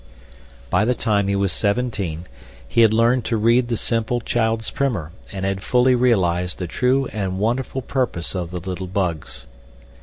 [0.71, 2.25] By the time he was seventeen
[2.67, 7.05] he had learned to read the simple, child's primer and had fully realized the true
[7.13, 9.45] and wonderful purpose of the little bugs.